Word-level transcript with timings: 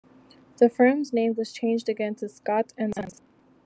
The 0.57 0.67
firm's 0.67 1.13
name 1.13 1.35
was 1.35 1.51
changed 1.53 1.87
again, 1.87 2.15
to 2.15 2.27
Scott 2.29 2.73
and 2.75 2.91
Sons. 2.95 3.21